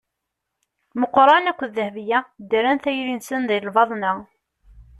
[0.99, 2.19] Muqran akked Dehbiya
[2.49, 4.13] ddren tayri-nsen di lbaḍna.